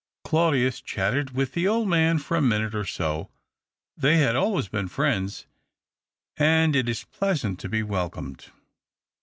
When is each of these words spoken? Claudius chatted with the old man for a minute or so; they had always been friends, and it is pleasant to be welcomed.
Claudius 0.23 0.81
chatted 0.81 1.35
with 1.35 1.51
the 1.51 1.67
old 1.67 1.87
man 1.87 2.17
for 2.17 2.35
a 2.35 2.41
minute 2.41 2.73
or 2.73 2.85
so; 2.85 3.29
they 3.95 4.17
had 4.17 4.35
always 4.35 4.67
been 4.67 4.87
friends, 4.87 5.45
and 6.37 6.75
it 6.75 6.89
is 6.89 7.03
pleasant 7.03 7.59
to 7.59 7.69
be 7.69 7.83
welcomed. 7.83 8.47